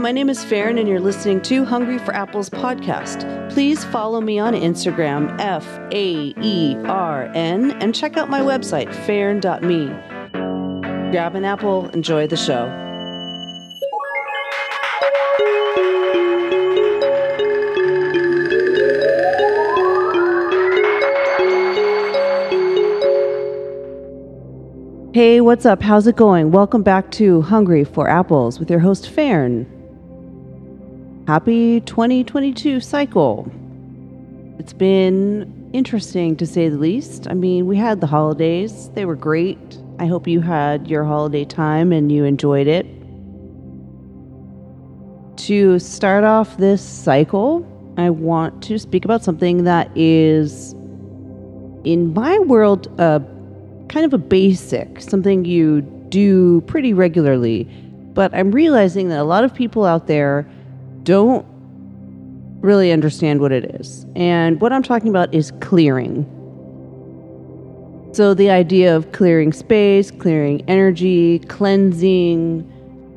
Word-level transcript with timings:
my 0.00 0.12
name 0.12 0.30
is 0.30 0.42
Faern, 0.42 0.78
and 0.80 0.88
you're 0.88 0.98
listening 0.98 1.42
to 1.42 1.62
Hungry 1.62 1.98
for 1.98 2.14
Apples 2.14 2.48
podcast. 2.48 3.52
Please 3.52 3.84
follow 3.84 4.22
me 4.22 4.38
on 4.38 4.54
Instagram, 4.54 5.38
F 5.38 5.66
A 5.92 6.32
E 6.40 6.76
R 6.86 7.24
N, 7.34 7.72
and 7.82 7.94
check 7.94 8.16
out 8.16 8.30
my 8.30 8.40
website, 8.40 8.90
faern.me. 9.04 9.88
Grab 11.10 11.34
an 11.34 11.44
apple, 11.44 11.90
enjoy 11.90 12.26
the 12.26 12.36
show. 12.36 12.68
Hey, 25.12 25.42
what's 25.42 25.66
up? 25.66 25.82
How's 25.82 26.06
it 26.06 26.16
going? 26.16 26.52
Welcome 26.52 26.82
back 26.82 27.10
to 27.12 27.42
Hungry 27.42 27.84
for 27.84 28.08
Apples 28.08 28.58
with 28.58 28.70
your 28.70 28.80
host, 28.80 29.04
Faern. 29.04 29.79
Happy 31.26 31.82
2022 31.82 32.80
cycle. 32.80 33.52
It's 34.58 34.72
been 34.72 35.70
interesting 35.74 36.34
to 36.36 36.46
say 36.46 36.70
the 36.70 36.78
least. 36.78 37.28
I 37.28 37.34
mean, 37.34 37.66
we 37.66 37.76
had 37.76 38.00
the 38.00 38.06
holidays, 38.06 38.88
they 38.94 39.04
were 39.04 39.14
great. 39.14 39.78
I 39.98 40.06
hope 40.06 40.26
you 40.26 40.40
had 40.40 40.88
your 40.88 41.04
holiday 41.04 41.44
time 41.44 41.92
and 41.92 42.10
you 42.10 42.24
enjoyed 42.24 42.66
it. 42.66 42.86
To 45.44 45.78
start 45.78 46.24
off 46.24 46.56
this 46.56 46.82
cycle, 46.82 47.66
I 47.98 48.08
want 48.08 48.62
to 48.64 48.78
speak 48.78 49.04
about 49.04 49.22
something 49.22 49.64
that 49.64 49.90
is, 49.94 50.72
in 51.84 52.14
my 52.14 52.38
world, 52.40 52.88
uh, 52.98 53.20
kind 53.88 54.06
of 54.06 54.14
a 54.14 54.18
basic, 54.18 55.02
something 55.02 55.44
you 55.44 55.82
do 56.08 56.62
pretty 56.62 56.94
regularly. 56.94 57.64
But 58.14 58.34
I'm 58.34 58.50
realizing 58.52 59.10
that 59.10 59.18
a 59.20 59.24
lot 59.24 59.44
of 59.44 59.54
people 59.54 59.84
out 59.84 60.06
there 60.06 60.48
don't 61.04 61.46
really 62.60 62.92
understand 62.92 63.40
what 63.40 63.52
it 63.52 63.64
is. 63.80 64.06
And 64.16 64.60
what 64.60 64.72
I'm 64.72 64.82
talking 64.82 65.08
about 65.08 65.32
is 65.32 65.52
clearing. 65.60 66.26
So, 68.12 68.34
the 68.34 68.50
idea 68.50 68.96
of 68.96 69.12
clearing 69.12 69.52
space, 69.52 70.10
clearing 70.10 70.62
energy, 70.68 71.38
cleansing, 71.40 72.66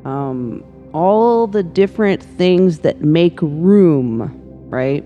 um, 0.04 0.64
all 0.92 1.46
the 1.48 1.64
different 1.64 2.22
things 2.22 2.80
that 2.80 3.00
make 3.00 3.40
room, 3.42 4.30
right? 4.70 5.04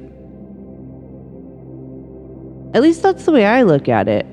At 2.75 2.83
least 2.83 3.03
that's 3.03 3.25
the 3.25 3.33
way 3.33 3.47
I 3.47 3.63
look 3.63 3.89
at 3.89 4.09
it 4.09 4.27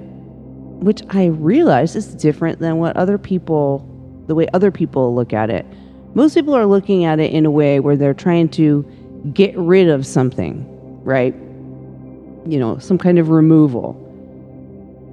which 0.80 1.02
I 1.10 1.26
realize 1.26 1.96
is 1.96 2.14
different 2.16 2.60
than 2.60 2.78
what 2.78 2.96
other 2.98 3.18
people, 3.18 3.80
the 4.28 4.36
way 4.36 4.48
other 4.54 4.72
people 4.72 5.16
look 5.16 5.34
at 5.34 5.50
it. 5.50 5.66
Most 6.16 6.34
people 6.34 6.56
are 6.56 6.66
looking 6.66 7.04
at 7.04 7.20
it 7.20 7.32
in 7.32 7.46
a 7.46 7.52
way 7.52 7.80
where 7.82 7.98
they're 7.98 8.14
trying 8.14 8.50
to 8.50 8.84
get 9.34 9.56
rid 9.58 9.90
of 9.90 10.06
something, 10.06 10.66
right? 11.04 11.34
You 12.48 12.58
know, 12.58 12.78
some 12.80 12.98
kind 12.98 13.20
of 13.20 13.30
removal. 13.30 14.02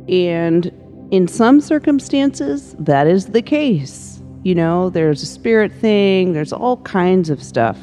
And 0.09 0.71
in 1.11 1.27
some 1.27 1.61
circumstances, 1.61 2.77
that 2.79 3.09
is 3.09 3.27
the 3.27 3.43
case. 3.43 4.23
You 4.45 4.55
know, 4.55 4.91
there's 4.91 5.23
a 5.23 5.27
spirit 5.27 5.73
thing, 5.73 6.33
there's 6.33 6.53
all 6.53 6.77
kinds 6.79 7.31
of 7.31 7.43
stuff. 7.43 7.79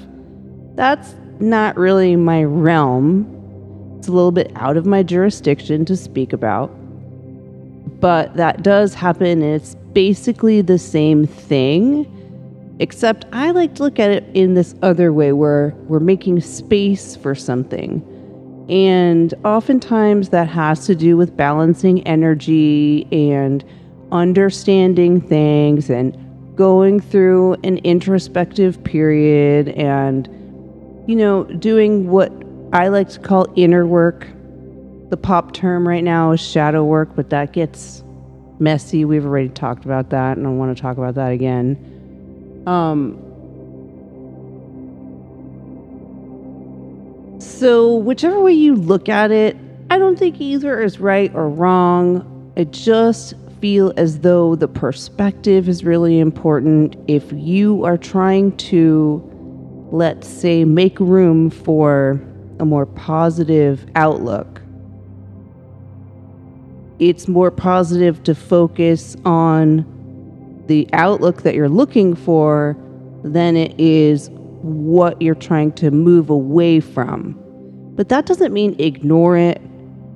That's 0.76 1.14
not 1.40 1.76
really 1.76 2.16
my 2.16 2.44
realm. 2.46 3.36
It's 3.98 4.08
a 4.08 4.14
little 4.14 4.32
bit 4.32 4.52
out 4.56 4.78
of 4.78 4.86
my 4.86 5.04
jurisdiction 5.04 5.84
to 5.86 5.98
speak 5.98 6.32
about 6.32 6.74
but 8.00 8.34
that 8.36 8.64
does 8.64 8.94
happen 8.94 9.42
it's 9.42 9.76
basically 9.94 10.62
the 10.62 10.78
same 10.78 11.26
thing 11.26 12.06
except 12.80 13.26
i 13.34 13.52
like 13.52 13.76
to 13.76 13.84
look 13.84 14.00
at 14.00 14.10
it 14.10 14.24
in 14.34 14.54
this 14.54 14.76
other 14.82 15.14
way 15.14 15.32
where 15.32 15.74
we're 15.88 16.00
making 16.00 16.40
space 16.42 17.16
for 17.16 17.36
something 17.36 18.04
and 18.70 19.34
oftentimes 19.44 20.30
that 20.30 20.48
has 20.48 20.86
to 20.86 20.96
do 20.96 21.18
with 21.18 21.36
balancing 21.36 22.06
energy 22.08 23.08
and 23.12 23.64
understanding 24.12 25.20
things 25.20 25.90
and 25.90 26.18
going 26.56 27.00
through 27.00 27.54
an 27.64 27.78
introspective 27.80 28.84
period 28.84 29.70
and 29.70 30.28
you 31.08 31.16
know 31.16 31.44
doing 31.46 32.10
what 32.10 32.32
i 32.74 32.88
like 32.88 33.10
to 33.10 33.20
call 33.20 33.48
inner 33.56 33.86
work 33.86 34.28
the 35.10 35.18
pop 35.18 35.54
term 35.54 35.88
right 35.88 36.04
now 36.04 36.32
is 36.32 36.40
shadow 36.40 36.84
work, 36.84 37.10
but 37.16 37.32
that 37.32 37.52
gets 37.52 38.04
messy. 38.60 39.06
We've 39.06 39.26
already 39.26 39.50
talked 39.50 39.86
about 39.86 40.12
that, 40.12 40.38
and 40.38 40.46
I 40.46 40.52
want 40.52 40.76
to 40.76 40.82
talk 40.82 40.98
about 40.98 41.16
that 41.16 41.32
again. 41.32 41.89
Um, 42.68 43.18
so, 47.40 47.96
whichever 47.96 48.42
way 48.42 48.54
you 48.54 48.76
look 48.76 49.10
at 49.10 49.32
it, 49.32 49.58
I 49.90 49.98
don't 49.98 50.20
think 50.20 50.40
either 50.40 50.82
is 50.82 51.00
right 51.00 51.34
or 51.34 51.50
wrong. 51.50 52.52
I 52.56 52.66
just 52.66 53.34
feel 53.60 53.94
as 53.98 54.20
though 54.20 54.56
the 54.56 54.68
perspective 54.68 55.68
is 55.68 55.84
really 55.84 56.20
important. 56.20 56.96
If 57.08 57.32
you 57.34 57.84
are 57.86 57.98
trying 57.98 58.56
to, 58.58 59.22
let's 59.92 60.28
say, 60.28 60.64
make 60.64 61.00
room 61.00 61.50
for 61.50 62.22
a 62.60 62.66
more 62.66 62.86
positive 62.86 63.86
outlook, 63.96 64.62
it's 67.00 67.28
more 67.28 67.50
positive 67.50 68.24
to 68.24 68.36
focus 68.36 69.16
on 69.26 69.86
the 70.70 70.88
outlook 70.94 71.42
that 71.42 71.56
you're 71.56 71.68
looking 71.68 72.16
for 72.16 72.78
than 73.24 73.58
it 73.58 73.78
is 73.80 74.30
what 74.62 75.20
you're 75.20 75.34
trying 75.34 75.72
to 75.74 75.90
move 75.90 76.30
away 76.30 76.80
from. 76.80 77.36
But 77.96 78.10
that 78.10 78.28
doesn't 78.28 78.54
mean 78.54 78.76
ignore 78.80 79.36
it. 79.36 79.60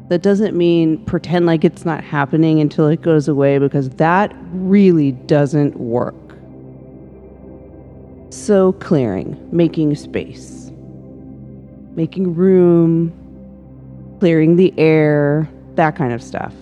That 0.09 0.21
doesn't 0.21 0.55
mean 0.55 1.03
pretend 1.05 1.47
like 1.47 1.65
it's 1.65 1.85
not 1.85 2.03
happening 2.03 2.59
until 2.59 2.87
it 2.87 3.01
goes 3.01 3.27
away 3.27 3.57
because 3.57 3.89
that 3.91 4.31
really 4.51 5.13
doesn't 5.13 5.75
work. 5.77 6.13
So, 8.29 8.73
clearing, 8.73 9.37
making 9.51 9.95
space, 9.95 10.71
making 11.95 12.35
room, 12.35 13.11
clearing 14.19 14.55
the 14.55 14.71
air, 14.77 15.49
that 15.75 15.95
kind 15.95 16.13
of 16.13 16.21
stuff. 16.21 16.53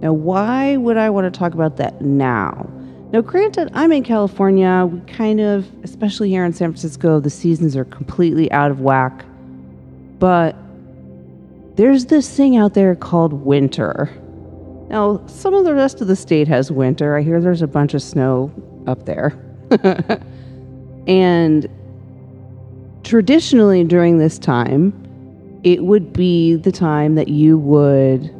Now, 0.00 0.12
why 0.14 0.76
would 0.76 0.96
I 0.96 1.10
want 1.10 1.32
to 1.32 1.38
talk 1.38 1.52
about 1.52 1.76
that 1.76 2.00
now? 2.00 2.68
Now, 3.12 3.20
granted, 3.20 3.70
I'm 3.74 3.92
in 3.92 4.02
California. 4.02 4.88
We 4.90 5.00
kind 5.12 5.40
of, 5.40 5.66
especially 5.82 6.30
here 6.30 6.44
in 6.44 6.52
San 6.52 6.70
Francisco, 6.70 7.20
the 7.20 7.28
seasons 7.30 7.76
are 7.76 7.84
completely 7.84 8.50
out 8.52 8.70
of 8.70 8.80
whack. 8.80 9.24
But 10.18 10.56
there's 11.74 12.06
this 12.06 12.34
thing 12.34 12.56
out 12.56 12.74
there 12.74 12.94
called 12.94 13.32
winter. 13.32 14.10
Now, 14.88 15.26
some 15.26 15.54
of 15.54 15.64
the 15.64 15.74
rest 15.74 16.00
of 16.00 16.06
the 16.06 16.16
state 16.16 16.48
has 16.48 16.70
winter. 16.70 17.16
I 17.16 17.22
hear 17.22 17.40
there's 17.40 17.62
a 17.62 17.66
bunch 17.66 17.94
of 17.94 18.02
snow 18.02 18.52
up 18.86 19.06
there. 19.06 19.38
and 21.06 21.68
traditionally, 23.02 23.84
during 23.84 24.18
this 24.18 24.38
time, 24.38 24.94
it 25.62 25.84
would 25.84 26.12
be 26.12 26.56
the 26.56 26.72
time 26.72 27.16
that 27.16 27.28
you 27.28 27.58
would 27.58 28.34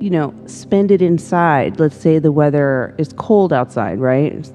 you 0.00 0.10
know, 0.10 0.34
spend 0.46 0.90
it 0.90 1.00
inside. 1.02 1.80
Let's 1.80 1.96
say 1.96 2.18
the 2.18 2.32
weather 2.32 2.94
is 2.98 3.12
cold 3.14 3.52
outside, 3.52 3.98
right? 3.98 4.50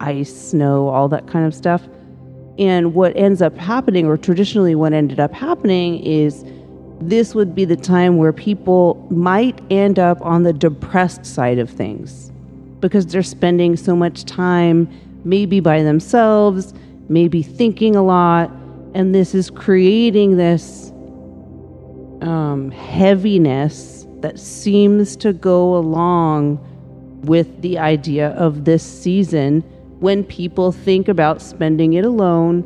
Ice, 0.00 0.34
snow, 0.34 0.88
all 0.88 1.08
that 1.08 1.26
kind 1.26 1.46
of 1.46 1.54
stuff. 1.54 1.82
And 2.58 2.94
what 2.94 3.16
ends 3.16 3.42
up 3.42 3.56
happening, 3.56 4.06
or 4.06 4.16
traditionally 4.16 4.74
what 4.74 4.92
ended 4.92 5.18
up 5.18 5.32
happening, 5.32 5.98
is 6.04 6.44
this 7.00 7.34
would 7.34 7.54
be 7.54 7.64
the 7.64 7.76
time 7.76 8.16
where 8.16 8.32
people 8.32 9.06
might 9.10 9.60
end 9.70 9.98
up 9.98 10.20
on 10.22 10.44
the 10.44 10.52
depressed 10.52 11.26
side 11.26 11.58
of 11.58 11.68
things 11.68 12.30
because 12.80 13.06
they're 13.06 13.22
spending 13.22 13.76
so 13.76 13.96
much 13.96 14.24
time 14.24 14.88
maybe 15.24 15.58
by 15.58 15.82
themselves, 15.82 16.74
maybe 17.08 17.42
thinking 17.42 17.96
a 17.96 18.02
lot, 18.02 18.50
and 18.94 19.14
this 19.14 19.34
is 19.34 19.50
creating 19.50 20.36
this 20.36 20.90
um, 22.20 22.70
heaviness 22.70 24.03
that 24.24 24.40
seems 24.40 25.16
to 25.16 25.34
go 25.34 25.76
along 25.76 26.58
with 27.24 27.60
the 27.60 27.76
idea 27.76 28.30
of 28.30 28.64
this 28.64 28.82
season 28.82 29.60
when 30.00 30.24
people 30.24 30.72
think 30.72 31.08
about 31.08 31.42
spending 31.42 31.92
it 31.92 32.06
alone 32.06 32.64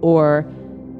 or 0.00 0.44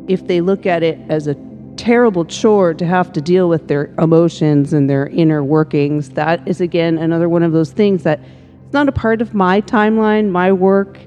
if 0.06 0.28
they 0.28 0.40
look 0.40 0.64
at 0.64 0.84
it 0.84 0.96
as 1.08 1.26
a 1.26 1.34
terrible 1.76 2.24
chore 2.24 2.72
to 2.72 2.86
have 2.86 3.12
to 3.12 3.20
deal 3.20 3.48
with 3.48 3.66
their 3.66 3.86
emotions 3.98 4.72
and 4.72 4.88
their 4.88 5.08
inner 5.08 5.42
workings. 5.42 6.10
That 6.10 6.46
is 6.46 6.60
again 6.60 6.96
another 6.96 7.28
one 7.28 7.42
of 7.42 7.50
those 7.50 7.72
things 7.72 8.04
that 8.04 8.20
it's 8.64 8.72
not 8.72 8.88
a 8.88 8.92
part 8.92 9.20
of 9.20 9.34
my 9.34 9.60
timeline 9.60 10.30
my 10.30 10.52
work. 10.52 11.00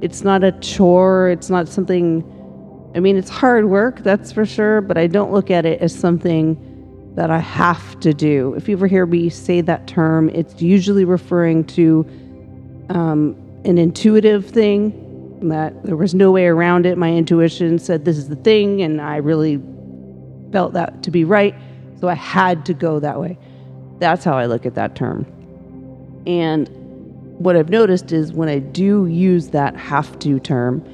It's 0.00 0.22
not 0.22 0.42
a 0.42 0.52
chore. 0.52 1.28
It's 1.28 1.50
not 1.50 1.68
something 1.68 2.24
i 2.94 3.00
mean 3.00 3.16
it's 3.16 3.30
hard 3.30 3.64
work 3.70 4.00
that's 4.00 4.32
for 4.32 4.44
sure 4.44 4.82
but 4.82 4.98
i 4.98 5.06
don't 5.06 5.32
look 5.32 5.50
at 5.50 5.64
it 5.64 5.80
as 5.80 5.98
something 5.98 6.71
that 7.14 7.30
I 7.30 7.38
have 7.38 8.00
to 8.00 8.14
do. 8.14 8.54
If 8.56 8.68
you 8.68 8.76
ever 8.76 8.86
hear 8.86 9.04
me 9.04 9.28
say 9.28 9.60
that 9.60 9.86
term, 9.86 10.30
it's 10.30 10.62
usually 10.62 11.04
referring 11.04 11.64
to 11.64 12.06
um, 12.88 13.36
an 13.64 13.78
intuitive 13.78 14.46
thing 14.46 15.48
that 15.48 15.82
there 15.82 15.96
was 15.96 16.14
no 16.14 16.30
way 16.30 16.46
around 16.46 16.86
it. 16.86 16.96
My 16.96 17.12
intuition 17.12 17.78
said 17.78 18.04
this 18.04 18.16
is 18.16 18.28
the 18.28 18.36
thing, 18.36 18.82
and 18.82 19.00
I 19.00 19.16
really 19.16 19.60
felt 20.52 20.72
that 20.74 21.02
to 21.02 21.10
be 21.10 21.24
right. 21.24 21.54
So 22.00 22.08
I 22.08 22.14
had 22.14 22.64
to 22.66 22.74
go 22.74 22.98
that 23.00 23.20
way. 23.20 23.38
That's 23.98 24.24
how 24.24 24.36
I 24.36 24.46
look 24.46 24.66
at 24.66 24.74
that 24.74 24.96
term. 24.96 25.26
And 26.26 26.68
what 27.38 27.56
I've 27.56 27.70
noticed 27.70 28.12
is 28.12 28.32
when 28.32 28.48
I 28.48 28.58
do 28.58 29.06
use 29.06 29.48
that 29.48 29.76
have 29.76 30.18
to 30.20 30.38
term, 30.40 30.84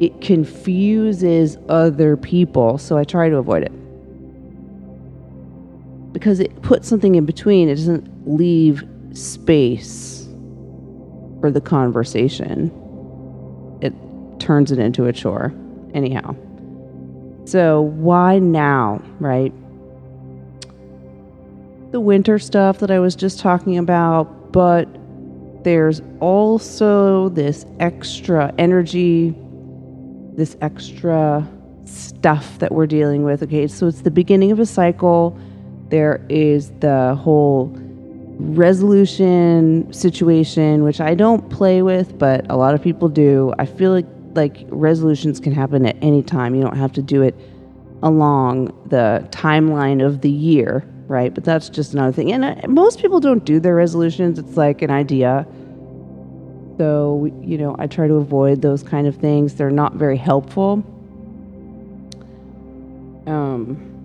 it 0.00 0.20
confuses 0.20 1.58
other 1.68 2.16
people. 2.16 2.78
So 2.78 2.96
I 2.96 3.04
try 3.04 3.28
to 3.28 3.36
avoid 3.36 3.62
it. 3.62 3.72
Because 6.16 6.40
it 6.40 6.62
puts 6.62 6.88
something 6.88 7.14
in 7.16 7.26
between, 7.26 7.68
it 7.68 7.74
doesn't 7.74 8.26
leave 8.26 8.82
space 9.12 10.26
for 11.42 11.50
the 11.50 11.60
conversation. 11.60 12.72
It 13.82 13.92
turns 14.40 14.72
it 14.72 14.78
into 14.78 15.04
a 15.04 15.12
chore. 15.12 15.52
Anyhow. 15.92 16.34
So, 17.44 17.82
why 17.82 18.38
now, 18.38 19.02
right? 19.20 19.52
The 21.92 22.00
winter 22.00 22.38
stuff 22.38 22.78
that 22.78 22.90
I 22.90 22.98
was 22.98 23.14
just 23.14 23.38
talking 23.38 23.76
about, 23.76 24.52
but 24.52 24.88
there's 25.64 26.00
also 26.20 27.28
this 27.28 27.66
extra 27.78 28.54
energy, 28.56 29.34
this 30.32 30.56
extra 30.62 31.46
stuff 31.84 32.58
that 32.60 32.72
we're 32.72 32.86
dealing 32.86 33.22
with. 33.22 33.42
Okay, 33.42 33.66
so 33.66 33.86
it's 33.86 34.00
the 34.00 34.10
beginning 34.10 34.50
of 34.50 34.60
a 34.60 34.66
cycle. 34.66 35.38
There 35.88 36.24
is 36.28 36.70
the 36.80 37.14
whole 37.14 37.72
resolution 38.38 39.92
situation, 39.92 40.84
which 40.84 41.00
I 41.00 41.14
don't 41.14 41.48
play 41.48 41.82
with, 41.82 42.18
but 42.18 42.44
a 42.50 42.56
lot 42.56 42.74
of 42.74 42.82
people 42.82 43.08
do. 43.08 43.54
I 43.58 43.66
feel 43.66 43.92
like 43.92 44.06
like 44.34 44.66
resolutions 44.68 45.40
can 45.40 45.52
happen 45.52 45.86
at 45.86 45.96
any 46.02 46.22
time. 46.22 46.54
You 46.54 46.60
don't 46.60 46.76
have 46.76 46.92
to 46.92 47.02
do 47.02 47.22
it 47.22 47.34
along 48.02 48.66
the 48.86 49.26
timeline 49.30 50.04
of 50.04 50.20
the 50.20 50.30
year, 50.30 50.84
right? 51.06 51.32
But 51.34 51.44
that's 51.44 51.68
just 51.70 51.94
another 51.94 52.12
thing. 52.12 52.32
And 52.32 52.44
uh, 52.44 52.54
most 52.68 53.00
people 53.00 53.18
don't 53.18 53.44
do 53.44 53.58
their 53.58 53.74
resolutions. 53.74 54.38
It's 54.38 54.56
like 54.56 54.82
an 54.82 54.90
idea. 54.90 55.46
So, 56.76 57.30
you 57.40 57.56
know, 57.56 57.74
I 57.78 57.86
try 57.86 58.06
to 58.06 58.14
avoid 58.14 58.60
those 58.60 58.82
kind 58.82 59.06
of 59.06 59.16
things. 59.16 59.54
They're 59.54 59.70
not 59.70 59.94
very 59.94 60.18
helpful. 60.18 60.84
Um, 63.26 63.95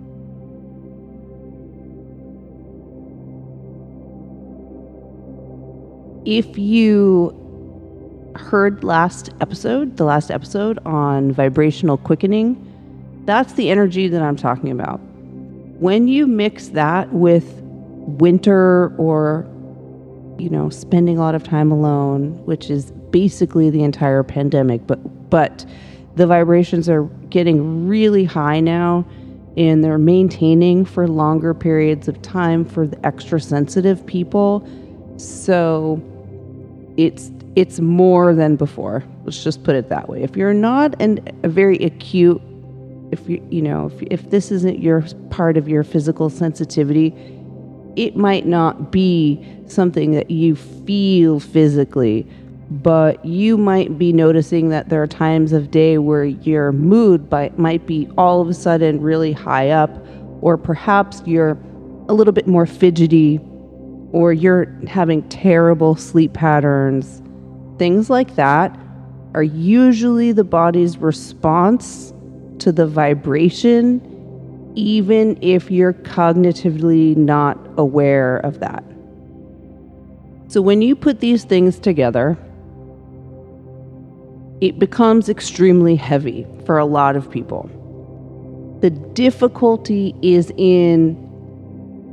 if 6.24 6.56
you 6.58 7.38
heard 8.36 8.84
last 8.84 9.30
episode, 9.40 9.96
the 9.96 10.04
last 10.04 10.30
episode 10.30 10.78
on 10.86 11.32
vibrational 11.32 11.96
quickening, 11.96 12.68
that's 13.24 13.52
the 13.54 13.70
energy 13.70 14.08
that 14.08 14.22
I'm 14.22 14.36
talking 14.36 14.70
about. 14.70 14.98
When 15.78 16.08
you 16.08 16.26
mix 16.26 16.68
that 16.68 17.12
with 17.12 17.60
winter 17.62 18.94
or, 18.96 19.46
you 20.38 20.48
know, 20.48 20.70
spending 20.70 21.18
a 21.18 21.20
lot 21.20 21.34
of 21.34 21.42
time 21.42 21.70
alone, 21.70 22.44
which 22.46 22.70
is 22.70 22.90
basically 23.10 23.70
the 23.70 23.82
entire 23.82 24.22
pandemic, 24.22 24.86
but 24.86 24.98
but 25.30 25.64
the 26.16 26.26
vibrations 26.26 26.88
are 26.88 27.04
getting 27.30 27.88
really 27.88 28.24
high 28.24 28.60
now 28.60 29.04
and 29.56 29.82
they're 29.82 29.98
maintaining 29.98 30.84
for 30.84 31.08
longer 31.08 31.54
periods 31.54 32.06
of 32.08 32.20
time 32.22 32.64
for 32.64 32.86
the 32.86 33.06
extra 33.06 33.40
sensitive 33.40 34.06
people. 34.06 34.66
So 35.16 36.02
it's 36.96 37.30
it's 37.54 37.80
more 37.80 38.34
than 38.34 38.56
before. 38.56 39.04
Let's 39.24 39.42
just 39.42 39.62
put 39.62 39.74
it 39.74 39.88
that 39.90 40.08
way. 40.08 40.22
If 40.22 40.36
you're 40.36 40.54
not 40.54 41.00
an, 41.00 41.20
a 41.42 41.48
very 41.48 41.76
acute, 41.78 42.40
if 43.10 43.28
you 43.28 43.46
you 43.50 43.62
know 43.62 43.86
if, 43.86 44.02
if 44.10 44.30
this 44.30 44.50
isn't 44.50 44.80
your 44.80 45.04
part 45.30 45.56
of 45.56 45.68
your 45.68 45.84
physical 45.84 46.30
sensitivity, 46.30 47.14
it 47.96 48.16
might 48.16 48.46
not 48.46 48.90
be 48.90 49.44
something 49.66 50.12
that 50.12 50.30
you 50.30 50.56
feel 50.56 51.40
physically, 51.40 52.26
but 52.70 53.24
you 53.24 53.58
might 53.58 53.98
be 53.98 54.12
noticing 54.12 54.68
that 54.70 54.88
there 54.88 55.02
are 55.02 55.06
times 55.06 55.52
of 55.52 55.70
day 55.70 55.98
where 55.98 56.24
your 56.24 56.72
mood 56.72 57.28
by, 57.28 57.50
might 57.56 57.86
be 57.86 58.08
all 58.16 58.40
of 58.40 58.48
a 58.48 58.54
sudden 58.54 59.00
really 59.00 59.32
high 59.32 59.70
up, 59.70 59.90
or 60.40 60.56
perhaps 60.56 61.22
you're 61.26 61.58
a 62.08 62.14
little 62.14 62.32
bit 62.32 62.46
more 62.46 62.66
fidgety, 62.66 63.38
or 64.12 64.32
you're 64.32 64.66
having 64.86 65.26
terrible 65.28 65.96
sleep 65.96 66.32
patterns 66.32 67.22
things 67.82 68.08
like 68.08 68.36
that 68.36 68.78
are 69.34 69.42
usually 69.42 70.30
the 70.30 70.44
body's 70.44 70.98
response 70.98 72.12
to 72.60 72.70
the 72.70 72.86
vibration, 72.86 74.00
even 74.76 75.36
if 75.42 75.68
you're 75.68 75.94
cognitively 75.94 77.16
not 77.16 77.58
aware 77.76 78.36
of 78.38 78.60
that. 78.60 78.84
So, 80.46 80.62
when 80.62 80.80
you 80.80 80.94
put 80.94 81.18
these 81.18 81.42
things 81.42 81.80
together, 81.80 82.38
it 84.60 84.78
becomes 84.78 85.28
extremely 85.28 85.96
heavy 85.96 86.46
for 86.66 86.78
a 86.78 86.84
lot 86.84 87.16
of 87.16 87.28
people. 87.28 87.68
The 88.80 88.90
difficulty 88.90 90.14
is 90.22 90.52
in 90.56 91.16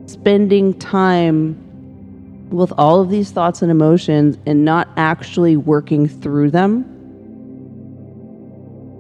spending 0.08 0.74
time 0.80 1.69
with 2.50 2.74
all 2.78 3.02
of 3.02 3.10
these 3.10 3.32
thoughts 3.32 3.62
and 3.62 3.72
emotions 3.72 4.38
and 4.46 4.66
not 4.66 4.90
actually 4.98 5.56
working 5.56 6.08
through 6.08 6.52
them, 6.52 6.84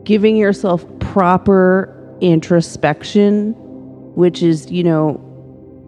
giving 0.03 0.35
yourself 0.35 0.85
proper 0.99 1.95
introspection, 2.21 3.53
which 4.15 4.43
is, 4.43 4.71
you 4.71 4.83
know, 4.83 5.25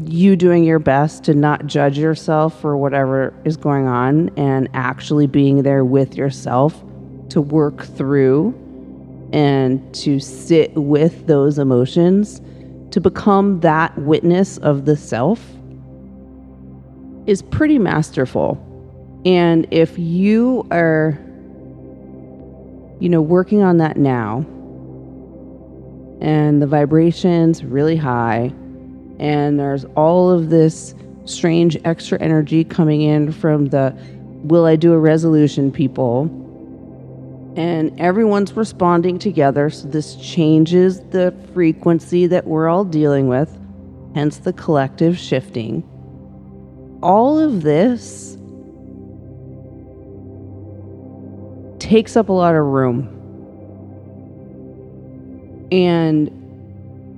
you 0.04 0.36
doing 0.36 0.64
your 0.64 0.80
best 0.80 1.24
to 1.26 1.34
not 1.34 1.68
judge 1.68 1.98
yourself 1.98 2.60
for 2.60 2.76
whatever 2.76 3.34
is 3.46 3.56
going 3.56 3.88
on 3.88 4.30
and 4.38 4.68
actually 4.74 5.28
being 5.28 5.62
there 5.62 5.86
with 5.86 6.16
yourself 6.16 6.84
to 7.30 7.40
work 7.40 7.84
through 7.84 8.50
and 9.32 9.94
to 9.94 10.20
sit 10.20 10.74
with 10.74 11.28
those 11.28 11.60
emotions, 11.60 12.42
to 12.90 13.00
become 13.00 13.60
that 13.62 13.96
witness 14.00 14.58
of 14.58 14.86
the 14.86 14.98
self 14.98 15.40
is 17.28 17.42
pretty 17.42 17.78
masterful. 17.78 18.58
And 19.26 19.68
if 19.72 19.98
you 20.00 20.68
are, 20.72 21.20
you 23.00 23.10
know, 23.10 23.22
working 23.22 23.62
on 23.62 23.78
that 23.78 23.98
now, 23.98 24.46
and 26.22 26.62
the 26.62 26.68
vibration's 26.68 27.64
really 27.64 27.96
high, 27.96 28.54
and 29.20 29.60
there's 29.60 29.86
all 29.96 30.30
of 30.32 30.50
this 30.50 30.96
strange 31.26 31.78
extra 31.86 32.20
energy 32.20 32.64
coming 32.64 33.02
in 33.02 33.32
from 33.32 33.68
the 33.68 33.96
will 34.44 34.66
I 34.66 34.76
do 34.76 34.94
a 34.94 35.00
resolution 35.00 35.72
people, 35.72 36.24
and 37.56 38.00
everyone's 38.00 38.54
responding 38.54 39.20
together. 39.20 39.70
So 39.70 39.88
this 39.88 40.16
changes 40.16 41.02
the 41.12 41.34
frequency 41.54 42.26
that 42.28 42.48
we're 42.48 42.68
all 42.68 42.86
dealing 42.86 43.28
with, 43.28 43.56
hence 44.16 44.38
the 44.38 44.54
collective 44.54 45.18
shifting 45.18 45.84
all 47.02 47.40
of 47.40 47.64
this 47.64 48.38
takes 51.80 52.16
up 52.16 52.30
a 52.30 52.34
lot 52.34 52.56
of 52.56 52.64
room. 52.64 53.18
And 55.72 56.30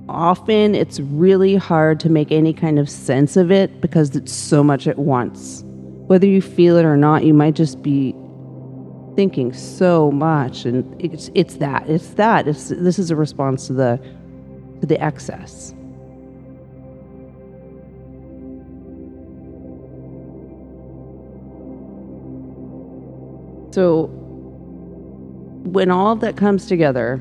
often 0.08 0.74
it's 0.74 1.00
really 1.00 1.56
hard 1.56 2.00
to 2.00 2.08
make 2.08 2.32
any 2.32 2.52
kind 2.52 2.78
of 2.78 2.88
sense 2.88 3.36
of 3.36 3.50
it 3.50 3.80
because 3.80 4.14
it's 4.16 4.32
so 4.32 4.62
much 4.64 4.86
at 4.86 4.98
once. 4.98 5.62
Whether 6.06 6.26
you 6.26 6.40
feel 6.42 6.76
it 6.76 6.84
or 6.84 6.96
not, 6.96 7.24
you 7.24 7.34
might 7.34 7.54
just 7.54 7.82
be 7.82 8.14
thinking 9.16 9.52
so 9.52 10.10
much 10.10 10.64
and 10.64 11.00
it's 11.00 11.30
it's 11.34 11.56
that. 11.56 11.88
It's 11.88 12.08
that. 12.14 12.48
It's 12.48 12.68
this 12.68 12.98
is 12.98 13.10
a 13.10 13.16
response 13.16 13.66
to 13.68 13.72
the 13.72 14.00
to 14.80 14.86
the 14.86 15.00
excess. 15.02 15.74
So 23.74 24.06
when 25.64 25.90
all 25.90 26.12
of 26.12 26.20
that 26.20 26.36
comes 26.36 26.66
together, 26.66 27.14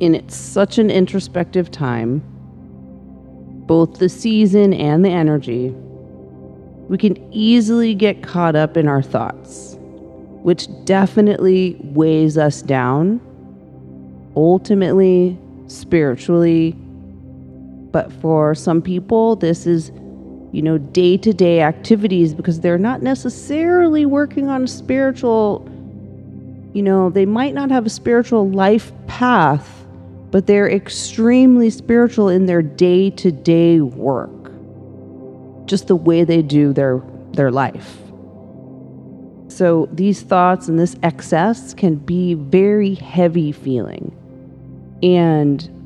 and 0.00 0.16
it's 0.16 0.34
such 0.34 0.78
an 0.78 0.90
introspective 0.90 1.70
time, 1.70 2.22
both 3.66 3.98
the 3.98 4.08
season 4.08 4.72
and 4.72 5.04
the 5.04 5.10
energy, 5.10 5.68
we 6.88 6.96
can 6.96 7.18
easily 7.30 7.94
get 7.94 8.22
caught 8.22 8.56
up 8.56 8.78
in 8.78 8.88
our 8.88 9.02
thoughts, 9.02 9.76
which 10.42 10.66
definitely 10.86 11.76
weighs 11.80 12.38
us 12.38 12.62
down, 12.62 13.20
ultimately, 14.34 15.38
spiritually, 15.66 16.74
But 17.90 18.12
for 18.12 18.54
some 18.54 18.82
people, 18.82 19.36
this 19.36 19.66
is, 19.66 19.90
you 20.52 20.62
know, 20.62 20.78
day 20.78 21.16
to 21.18 21.32
day 21.32 21.60
activities 21.60 22.34
because 22.34 22.60
they're 22.60 22.78
not 22.78 23.02
necessarily 23.02 24.06
working 24.06 24.48
on 24.48 24.64
a 24.64 24.68
spiritual, 24.68 25.68
you 26.72 26.82
know, 26.82 27.10
they 27.10 27.26
might 27.26 27.54
not 27.54 27.70
have 27.70 27.86
a 27.86 27.90
spiritual 27.90 28.48
life 28.50 28.92
path, 29.06 29.84
but 30.30 30.46
they're 30.46 30.70
extremely 30.70 31.70
spiritual 31.70 32.28
in 32.28 32.46
their 32.46 32.62
day 32.62 33.10
to 33.10 33.30
day 33.30 33.80
work. 33.80 34.30
Just 35.66 35.88
the 35.88 35.96
way 35.96 36.24
they 36.24 36.40
do 36.40 36.72
their, 36.72 37.02
their 37.32 37.50
life. 37.50 37.98
So 39.48 39.88
these 39.92 40.22
thoughts 40.22 40.68
and 40.68 40.78
this 40.78 40.96
excess 41.02 41.74
can 41.74 41.96
be 41.96 42.34
very 42.34 42.94
heavy 42.94 43.52
feeling. 43.52 44.14
And 45.02 45.77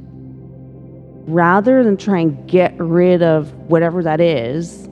rather 1.26 1.84
than 1.84 1.96
try 1.96 2.20
and 2.20 2.48
get 2.48 2.74
rid 2.78 3.22
of 3.22 3.52
whatever 3.68 4.02
that 4.02 4.20
is, 4.20 4.88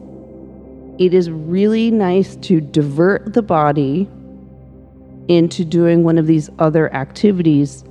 it 0.98 1.14
is 1.14 1.30
really 1.30 1.90
nice 1.90 2.36
to 2.36 2.60
divert 2.60 3.32
the 3.32 3.42
body 3.42 4.08
into 5.28 5.64
doing 5.64 6.04
one 6.04 6.18
of 6.18 6.26
these 6.26 6.50
other 6.58 6.92
activities 6.94 7.84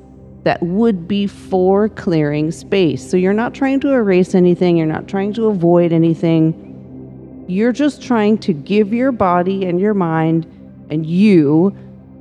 that 0.44 0.62
would 0.62 1.08
be 1.08 1.28
for 1.28 1.90
clearing 1.90 2.52
space. 2.52 3.10
So 3.10 3.18
you're 3.18 3.34
not 3.34 3.54
trying 3.54 3.80
to 3.82 3.94
erase 3.94 4.36
anything, 4.36 4.78
you're 4.78 4.86
not 4.88 5.08
trying 5.08 5.34
to 5.34 5.48
avoid 5.48 5.92
anything. 5.92 7.46
You're 7.48 7.72
just 7.72 8.02
trying 8.02 8.38
to 8.40 8.54
give 8.54 8.94
your 8.94 9.12
body 9.12 9.66
and 9.66 9.80
your 9.80 9.96
mind 9.96 10.46
and 10.90 11.06
you 11.06 11.76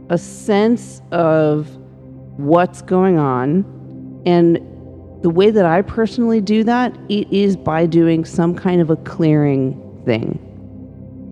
a 0.09 0.17
sense 0.17 1.03
of 1.13 1.69
what's 2.39 2.81
going 2.83 3.19
on. 3.19 4.23
And 4.25 4.59
the 5.23 5.31
way 5.31 5.51
that 5.51 5.67
I 5.67 5.83
personally 5.83 6.41
do 6.41 6.65
that, 6.65 6.97
it 7.09 7.33
is 7.33 7.57
by 7.57 7.87
doing 7.87 8.25
some 8.25 8.55
kind 8.55 8.81
of 8.81 8.91
a 8.91 8.97
clearing 8.97 10.03
thing. 10.05 10.45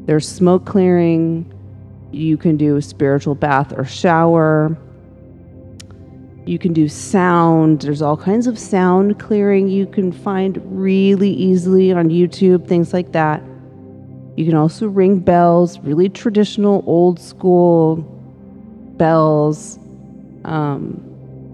There's 0.07 0.29
smoke 0.29 0.67
clearing, 0.67 1.53
you 2.13 2.37
can 2.37 2.57
do 2.57 2.77
a 2.77 2.83
spiritual 2.83 3.35
bath 3.35 3.73
or 3.77 3.85
shower. 3.85 4.77
You 6.47 6.59
can 6.59 6.73
do 6.73 6.89
sound. 6.89 7.83
There's 7.83 8.03
all 8.03 8.17
kinds 8.17 8.47
of 8.47 8.59
sound 8.59 9.19
clearing 9.19 9.69
you 9.69 9.87
can 9.87 10.13
find 10.13 10.61
really 10.65 11.31
easily 11.31 11.93
on 11.93 12.09
YouTube, 12.09 12.67
things 12.69 12.93
like 12.93 13.13
that. 13.13 13.43
You 14.37 14.45
can 14.45 14.55
also 14.55 14.87
ring 14.87 15.19
bells, 15.19 15.79
really 15.81 16.09
traditional, 16.09 16.85
old 16.87 17.19
school 17.19 17.97
bells. 18.97 19.79
Um, 20.45 21.03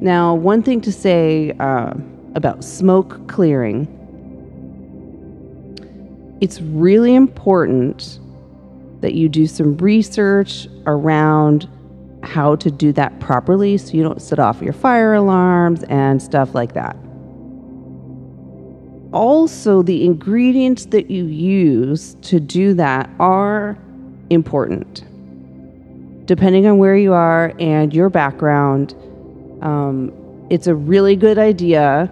now, 0.01 0.35
one 0.35 0.63
thing 0.63 0.81
to 0.83 0.93
say 0.93 1.53
uh, 1.59 1.95
about 2.35 2.65
smoke 2.65 3.27
clearing 3.29 3.87
it's 6.41 6.61
really 6.61 7.15
important 7.15 8.19
that 9.01 9.15
you 9.15 9.29
do 9.29 9.47
some 9.47 9.77
research 9.79 10.67
around 10.87 11.69
how 12.23 12.57
to 12.57 12.71
do 12.71 12.93
that 12.93 13.19
properly 13.21 13.77
so 13.77 13.93
you 13.93 14.03
don't 14.03 14.23
set 14.23 14.39
off 14.39 14.61
your 14.63 14.73
fire 14.73 15.15
alarms 15.15 15.83
and 15.85 16.23
stuff 16.23 16.55
like 16.55 16.75
that 16.75 16.97
also 19.13 19.83
the 19.83 20.05
ingredients 20.05 20.87
that 20.87 21.11
you 21.11 21.27
use 21.27 22.17
to 22.23 22.41
do 22.41 22.75
that 22.75 23.11
are 23.21 23.79
important. 24.31 25.05
Depending 26.27 26.67
on 26.67 26.79
where 26.79 26.97
you 26.97 27.13
are 27.13 27.53
and 27.59 27.93
your 27.95 28.09
background, 28.09 28.95
um, 29.61 30.13
it's 30.51 30.67
a 30.67 30.75
really 30.75 31.17
good 31.17 31.39
idea 31.39 32.11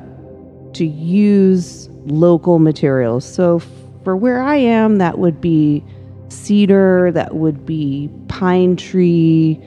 to 0.75 0.87
use 0.87 1.89
local 2.07 2.59
materials. 2.59 3.25
So, 3.25 3.61
for 4.05 4.17
where 4.17 4.43
I 4.43 4.57
am, 4.57 4.99
that 4.99 5.19
would 5.19 5.41
be 5.41 5.85
cedar, 6.29 7.13
that 7.13 7.35
would 7.35 7.67
be 7.67 8.11
pine 8.29 8.77
tree, 8.77 9.61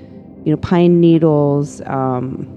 you 0.44 0.52
know, 0.52 0.58
pine 0.58 1.00
needles, 1.00 1.82
um, 1.86 2.48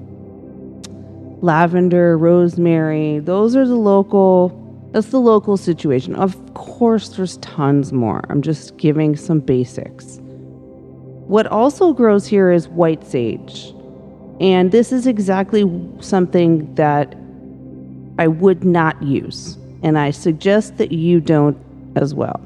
lavender, 1.42 2.16
rosemary. 2.16 3.18
Those 3.18 3.54
are 3.56 3.66
the 3.66 3.76
local 3.76 4.62
that's 4.92 5.08
the 5.08 5.20
local 5.20 5.58
situation. 5.58 6.14
Of 6.14 6.54
course, 6.54 7.10
there's 7.10 7.36
tons 7.38 7.92
more. 7.92 8.22
I'm 8.30 8.40
just 8.40 8.78
giving 8.78 9.14
some 9.14 9.40
basics. 9.40 10.20
What 11.26 11.46
also 11.48 11.92
grows 11.92 12.26
here 12.26 12.50
is 12.50 12.68
white 12.68 13.04
sage. 13.04 13.74
And 14.40 14.72
this 14.72 14.92
is 14.92 15.06
exactly 15.06 15.64
something 16.00 16.74
that 16.76 17.14
I 18.18 18.28
would 18.28 18.64
not 18.64 19.02
use. 19.02 19.58
And 19.82 19.98
I 19.98 20.10
suggest 20.10 20.78
that 20.78 20.92
you 20.92 21.20
don't 21.20 21.56
as 21.96 22.14
well. 22.14 22.40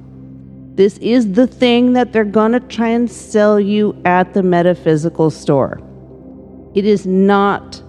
This 0.74 0.98
is 0.98 1.32
the 1.32 1.46
thing 1.46 1.92
that 1.94 2.12
they're 2.12 2.24
going 2.24 2.52
to 2.52 2.60
try 2.60 2.88
and 2.88 3.10
sell 3.10 3.60
you 3.60 4.00
at 4.04 4.34
the 4.34 4.42
metaphysical 4.42 5.30
store. 5.30 5.80
It 6.74 6.84
is 6.84 7.06
not 7.06 7.82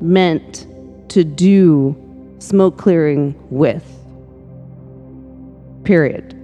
meant 0.00 0.66
to 1.08 1.24
do 1.24 1.96
smoke 2.38 2.76
clearing 2.76 3.34
with 3.50 3.84
period. 5.84 6.34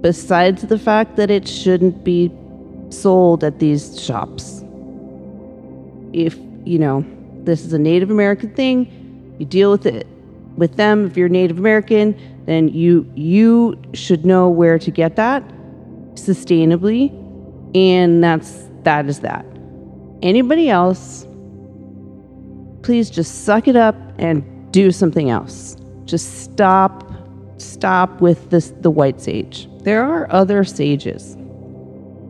Besides 0.00 0.62
the 0.62 0.78
fact 0.78 1.16
that 1.16 1.30
it 1.30 1.46
shouldn't 1.46 2.04
be 2.04 2.30
sold 2.90 3.44
at 3.44 3.58
these 3.58 4.00
shops. 4.00 4.62
If, 6.12 6.36
you 6.64 6.78
know, 6.78 7.04
this 7.42 7.64
is 7.64 7.72
a 7.72 7.78
Native 7.78 8.10
American 8.10 8.54
thing, 8.54 9.03
you 9.38 9.46
deal 9.46 9.70
with 9.70 9.86
it 9.86 10.06
with 10.56 10.76
them. 10.76 11.06
If 11.06 11.16
you're 11.16 11.28
Native 11.28 11.58
American, 11.58 12.16
then 12.46 12.68
you 12.68 13.10
you 13.14 13.80
should 13.94 14.24
know 14.24 14.48
where 14.48 14.78
to 14.78 14.90
get 14.90 15.16
that 15.16 15.42
sustainably 16.14 17.10
and 17.74 18.22
that's 18.22 18.68
that 18.82 19.06
is 19.06 19.20
that. 19.20 19.44
Anybody 20.22 20.70
else 20.70 21.26
please 22.84 23.08
just 23.08 23.44
suck 23.46 23.66
it 23.66 23.76
up 23.76 23.96
and 24.18 24.44
do 24.70 24.90
something 24.92 25.30
else. 25.30 25.76
Just 26.04 26.42
stop 26.44 27.10
stop 27.56 28.20
with 28.20 28.50
this 28.50 28.72
the 28.80 28.90
white 28.90 29.20
sage. 29.20 29.68
There 29.80 30.04
are 30.04 30.30
other 30.30 30.64
sages, 30.64 31.36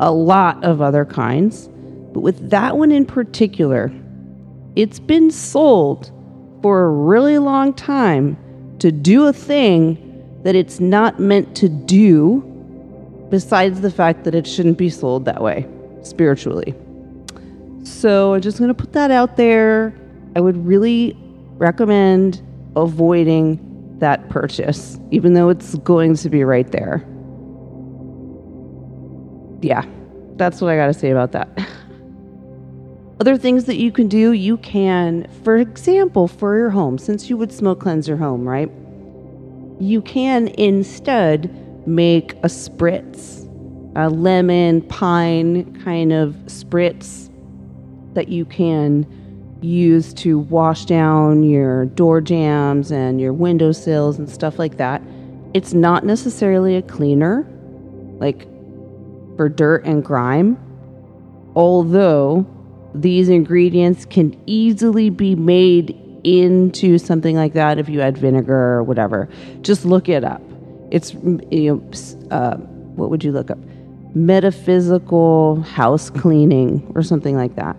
a 0.01 0.13
lot 0.13 0.65
of 0.65 0.81
other 0.81 1.05
kinds, 1.05 1.69
but 2.13 2.21
with 2.21 2.51
that 2.51 2.77
one 2.77 2.93
in 2.93 3.05
particular, 3.05 3.93
it's 4.77 5.01
been 5.01 5.31
sold 5.31 6.11
for 6.64 6.87
a 6.87 6.88
really 6.88 7.37
long 7.37 7.75
time 7.75 8.38
to 8.78 8.90
do 8.90 9.26
a 9.26 9.35
thing 9.35 9.99
that 10.44 10.54
it's 10.54 10.80
not 10.80 11.21
meant 11.21 11.54
to 11.54 11.68
do, 11.68 12.40
besides 13.28 13.83
the 13.83 13.90
fact 13.90 14.25
that 14.25 14.35
it 14.35 14.47
shouldn't 14.47 14.78
be 14.78 14.88
sold 14.88 15.26
that 15.26 15.42
way 15.42 15.68
spiritually. 16.04 16.75
So 17.83 18.33
I'm 18.33 18.40
just 18.40 18.56
going 18.56 18.68
to 18.68 18.75
put 18.75 18.94
that 18.94 19.11
out 19.11 19.37
there. 19.37 19.94
I 20.37 20.40
would 20.40 20.56
really 20.64 21.14
recommend 21.59 22.40
avoiding 22.76 23.99
that 23.99 24.30
purchase, 24.30 24.99
even 25.11 25.35
though 25.35 25.50
it's 25.50 25.75
going 25.75 26.16
to 26.16 26.30
be 26.30 26.44
right 26.44 26.73
there. 26.73 27.04
Yeah, 29.61 29.85
that's 30.37 30.62
what 30.62 30.71
I 30.71 30.76
got 30.76 30.87
to 30.87 30.94
say 30.94 31.11
about 31.11 31.33
that. 31.33 31.68
Other 33.25 33.38
things 33.38 33.64
that 33.64 33.76
you 33.76 33.90
can 33.90 34.07
do, 34.07 34.33
you 34.33 34.59
can, 34.59 35.26
for 35.45 35.57
example, 35.57 36.28
for 36.28 36.59
your 36.59 36.69
home, 36.69 36.99
since 36.99 37.31
you 37.31 37.38
would 37.38 37.50
smoke 37.50 37.81
cleanse 37.81 38.07
your 38.07 38.19
home, 38.19 38.47
right? 38.47 38.71
You 39.81 40.02
can 40.02 40.49
instead 40.49 41.88
make 41.88 42.35
a 42.43 42.49
spritz, 42.49 43.49
a 43.97 44.11
lemon 44.11 44.83
pine 44.83 45.75
kind 45.83 46.12
of 46.12 46.35
spritz 46.49 47.31
that 48.12 48.28
you 48.28 48.45
can 48.45 49.07
use 49.62 50.12
to 50.12 50.40
wash 50.40 50.85
down 50.85 51.45
your 51.45 51.87
door 51.87 52.21
jambs 52.21 52.93
and 52.93 53.19
your 53.23 53.33
windowsills 53.33 54.19
and 54.19 54.28
stuff 54.28 54.59
like 54.59 54.76
that. 54.76 55.00
It's 55.54 55.73
not 55.73 56.04
necessarily 56.04 56.76
a 56.76 56.83
cleaner, 56.83 57.47
like 58.19 58.43
for 59.38 59.49
dirt 59.49 59.87
and 59.87 60.04
grime, 60.04 60.59
although 61.57 62.47
these 62.95 63.29
ingredients 63.29 64.05
can 64.05 64.41
easily 64.47 65.11
be 65.11 65.35
made 65.35 66.01
into 66.25 66.99
something 66.99 67.37
like 67.37 67.53
that 67.53 67.79
if 67.79 67.89
you 67.89 68.01
add 68.01 68.17
vinegar 68.17 68.75
or 68.75 68.83
whatever. 68.83 69.29
Just 69.63 69.85
look 69.85 70.09
it 70.09 70.25
up. 70.25 70.43
It's, 70.91 71.13
you 71.13 71.75
know, 71.75 71.91
uh, 72.31 72.57
what 72.57 73.11
would 73.11 73.25
you 73.25 73.33
look 73.33 73.51
up? 73.51 73.59
Metaphysical 74.15 75.61
house 75.63 76.09
cleaning 76.11 76.91
or 76.95 77.03
something 77.03 77.37
like 77.37 77.57
that 77.57 77.77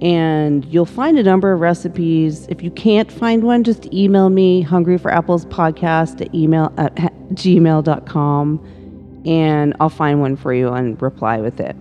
and 0.00 0.64
you'll 0.66 0.86
find 0.86 1.18
a 1.18 1.22
number 1.22 1.52
of 1.52 1.60
recipes. 1.60 2.46
If 2.48 2.62
you 2.62 2.70
can't 2.70 3.10
find 3.10 3.42
one, 3.42 3.64
just 3.64 3.92
email 3.92 4.30
me, 4.30 4.62
hungry 4.62 4.96
for 4.98 5.10
apples 5.10 5.44
podcast 5.46 6.20
at 6.20 6.32
email 6.34 6.72
at 6.76 6.94
gmail.com 7.34 9.22
and 9.26 9.74
I'll 9.80 9.88
find 9.88 10.20
one 10.20 10.36
for 10.36 10.54
you 10.54 10.68
and 10.68 11.00
reply 11.02 11.38
with 11.38 11.60
it. 11.60 11.76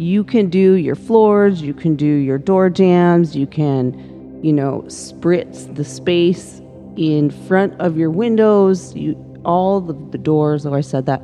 You 0.00 0.24
can 0.24 0.48
do 0.48 0.76
your 0.76 0.94
floors, 0.94 1.60
you 1.60 1.74
can 1.74 1.94
do 1.94 2.06
your 2.06 2.38
door 2.38 2.70
jambs, 2.70 3.36
you 3.36 3.46
can, 3.46 4.40
you 4.42 4.50
know, 4.50 4.82
spritz 4.86 5.74
the 5.74 5.84
space 5.84 6.62
in 6.96 7.28
front 7.28 7.78
of 7.78 7.98
your 7.98 8.10
windows, 8.10 8.96
you 8.96 9.14
all 9.44 9.82
the, 9.82 9.92
the 10.10 10.16
doors. 10.16 10.64
Oh, 10.64 10.72
I 10.72 10.80
said 10.80 11.04
that. 11.04 11.20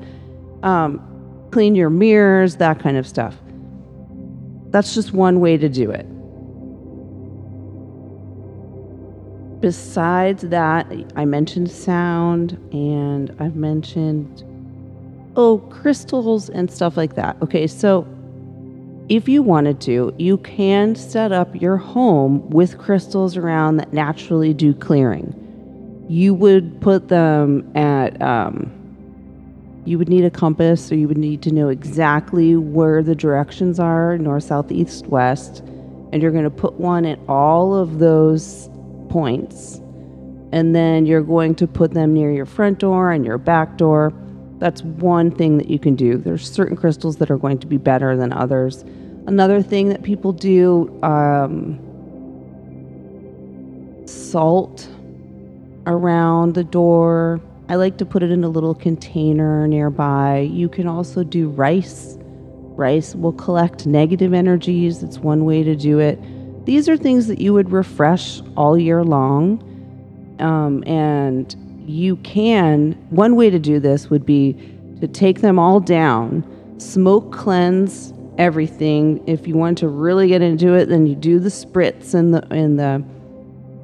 Um, 0.63 1.01
clean 1.53 1.75
your 1.75 1.89
mirrors, 1.89 2.57
that 2.57 2.79
kind 2.79 2.99
of 2.99 3.07
stuff. 3.07 3.35
That's 4.73 4.95
just 4.95 5.15
one 5.15 5.41
way 5.41 5.57
to 5.57 5.71
do 5.71 5.91
it. 5.91 6.05
Besides 9.63 10.43
that, 10.43 10.87
I 11.17 11.25
mentioned 11.25 11.71
sound 11.71 12.59
and 12.73 13.35
I've 13.41 13.57
mentioned, 13.57 14.45
oh, 15.35 15.61
crystals 15.71 16.51
and 16.51 16.71
stuff 16.71 16.99
like 16.99 17.15
that. 17.15 17.41
Okay, 17.41 17.67
so 17.67 18.07
if 19.09 19.29
you 19.29 19.43
wanted 19.43 19.81
to, 19.83 20.13
you 20.19 20.39
can 20.39 20.97
set 20.97 21.31
up 21.31 21.55
your 21.61 21.77
home 21.77 22.49
with 22.51 22.79
crystals 22.79 23.37
around 23.37 23.77
that 23.77 23.93
naturally 23.93 24.53
do 24.53 24.75
clearing. 24.75 25.35
You 26.09 26.35
would 26.35 26.81
put 26.81 27.09
them 27.09 27.71
at, 27.77 28.21
um, 28.21 28.73
you 29.85 29.99
would 29.99 30.09
need 30.09 30.25
a 30.25 30.31
compass, 30.31 30.85
so 30.85 30.97
you 30.97 31.07
would 31.07 31.19
need 31.19 31.41
to 31.43 31.53
know 31.53 31.69
exactly 31.69 32.57
where 32.57 33.03
the 33.03 33.15
directions 33.15 33.79
are 33.79 34.19
north, 34.19 34.45
south, 34.45 34.73
east, 34.73 35.07
west. 35.07 35.61
And 36.13 36.21
you're 36.21 36.33
going 36.33 36.45
to 36.45 36.51
put 36.51 36.75
one 36.75 37.05
at 37.05 37.21
all 37.29 37.75
of 37.75 38.01
those 38.01 38.69
points. 39.09 39.81
And 40.51 40.75
then 40.75 41.07
you're 41.07 41.23
going 41.23 41.55
to 41.57 41.67
put 41.69 41.93
them 41.93 42.13
near 42.13 42.33
your 42.33 42.47
front 42.47 42.81
door 42.81 43.13
and 43.13 43.25
your 43.25 43.39
back 43.39 43.77
door. 43.77 44.13
That's 44.59 44.83
one 44.83 45.31
thing 45.31 45.59
that 45.59 45.69
you 45.69 45.79
can 45.79 45.95
do. 45.97 46.17
There's 46.17 46.51
certain 46.51 46.77
crystals 46.77 47.17
that 47.17 47.31
are 47.31 47.37
going 47.37 47.59
to 47.59 47.67
be 47.67 47.77
better 47.77 48.17
than 48.17 48.33
others. 48.33 48.85
Another 49.27 49.61
thing 49.61 49.89
that 49.91 50.03
people 50.03 50.33
do 50.33 50.99
um, 51.03 51.79
salt 54.07 54.89
around 55.87 56.55
the 56.55 56.65
door. 56.65 57.41
I 57.69 57.75
like 57.75 57.99
to 57.99 58.07
put 58.07 58.23
it 58.23 58.31
in 58.31 58.45
a 58.45 58.49
little 58.49 58.75
container 58.75 59.67
nearby. 59.67 60.49
You 60.51 60.69
can 60.69 60.87
also 60.87 61.25
do 61.25 61.49
rice. 61.49 62.17
Rice 62.21 63.15
will 63.15 63.33
collect 63.33 63.87
negative 63.87 64.33
energies. 64.33 65.03
It's 65.03 65.19
one 65.19 65.45
way 65.45 65.65
to 65.65 65.75
do 65.75 65.99
it. 65.99 66.19
These 66.65 66.89
are 66.89 66.97
things 66.97 67.27
that 67.27 67.41
you 67.41 67.53
would 67.53 67.73
refresh 67.73 68.41
all 68.57 68.79
year 68.79 69.03
long. 69.03 69.63
Um, 70.39 70.85
and 70.87 71.55
you 71.89 72.17
can, 72.17 72.93
one 73.11 73.37
way 73.37 73.51
to 73.51 73.59
do 73.59 73.79
this 73.81 74.11
would 74.11 74.27
be 74.27 74.55
to 75.01 75.09
take 75.09 75.41
them 75.41 75.59
all 75.59 75.81
down, 75.81 76.45
smoke 76.79 77.33
cleanse 77.33 78.13
everything. 78.39 79.23
If 79.27 79.47
you 79.47 79.57
want 79.57 79.79
to 79.79 79.89
really 79.89 80.29
get 80.29 80.43
into 80.43 80.75
it, 80.75 80.87
then 80.87 81.07
you 81.07 81.15
do 81.15 81.39
the 81.39 81.49
spritz 81.49 82.15
and 82.15 82.35
the 82.35 82.47
and 82.53 82.79
the 82.79 83.05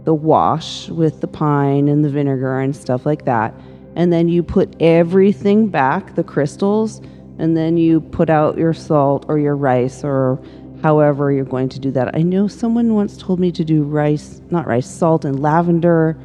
the 0.05 0.15
wash 0.15 0.89
with 0.89 1.21
the 1.21 1.29
pine 1.29 1.89
and 1.89 2.05
the 2.05 2.09
vinegar 2.09 2.59
and 2.59 2.75
stuff 2.75 3.07
like 3.07 3.25
that. 3.25 3.55
And 3.95 4.13
then 4.13 4.29
you 4.29 4.43
put 4.43 4.75
everything 4.81 5.69
back, 5.69 6.15
the 6.15 6.25
crystals, 6.25 7.01
and 7.39 7.57
then 7.57 7.77
you 7.77 8.01
put 8.01 8.29
out 8.29 8.59
your 8.59 8.73
salt 8.73 9.27
or 9.29 9.39
your 9.39 9.55
rice 9.55 10.03
or 10.03 10.43
however 10.83 11.31
you're 11.31 11.45
going 11.45 11.69
to 11.69 11.79
do 11.79 11.91
that. 11.93 12.17
I 12.17 12.23
know 12.23 12.49
someone 12.49 12.95
once 12.95 13.17
told 13.17 13.39
me 13.39 13.53
to 13.53 13.65
do 13.65 13.85
rice, 13.85 14.41
not 14.51 14.67
rice, 14.67 14.91
salt 14.91 15.25
and 15.25 15.41
lavender 15.41 16.19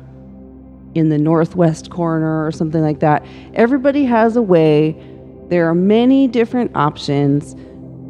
in 0.98 1.10
the 1.10 1.18
northwest 1.18 1.90
corner 1.90 2.46
or 2.46 2.52
something 2.52 2.82
like 2.82 3.00
that. 3.00 3.26
Everybody 3.54 4.06
has 4.06 4.36
a 4.36 4.42
way. 4.42 4.96
There 5.50 5.70
are 5.70 5.76
many 5.76 6.28
different 6.28 6.76
options. 6.76 7.56